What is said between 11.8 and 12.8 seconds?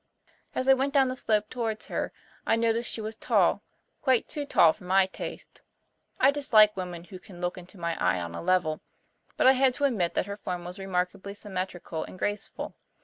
and graceful.